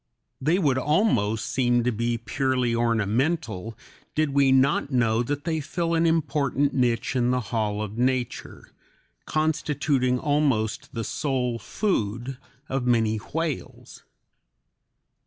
[0.41, 3.77] They would almost seem to be purely ornamental
[4.15, 8.71] did we not know that they fill an important niche in the hall of nature,
[9.27, 14.01] constituting almost the sole food of many whales.